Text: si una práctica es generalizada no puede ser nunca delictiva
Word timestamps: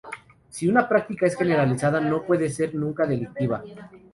si 0.49 0.67
una 0.67 0.89
práctica 0.89 1.27
es 1.27 1.37
generalizada 1.37 2.01
no 2.01 2.23
puede 2.25 2.49
ser 2.49 2.73
nunca 2.73 3.05
delictiva 3.05 3.63